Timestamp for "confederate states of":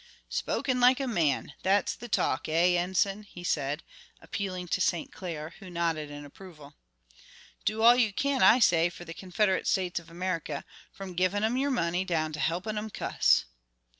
9.13-10.09